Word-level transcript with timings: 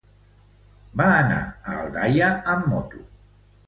Va 1.03 1.11
anar 1.19 1.37
a 1.51 1.79
Aldaia 1.85 2.35
amb 2.57 2.71
moto. 2.77 3.09